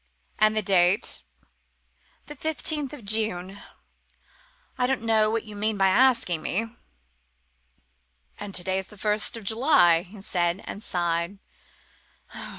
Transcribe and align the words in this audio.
"And 0.39 0.57
the 0.57 0.63
date?" 0.63 1.21
"The 2.25 2.35
fifteenth 2.35 2.91
of 2.91 3.05
June 3.05 3.61
I 4.75 4.87
don't 4.87 5.03
know 5.03 5.29
what 5.29 5.43
you 5.43 5.55
mean 5.55 5.77
by 5.77 5.89
asking 5.89 6.41
me." 6.41 6.75
"And 8.39 8.55
to 8.55 8.63
day's 8.63 8.87
the 8.87 8.97
first 8.97 9.37
of 9.37 9.43
July," 9.43 10.01
he 10.01 10.19
said, 10.23 10.61
and 10.65 10.81
sighed. 10.83 11.37